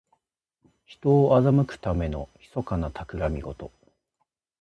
[0.87, 3.71] 人を欺くためのひそかなたくらみごと。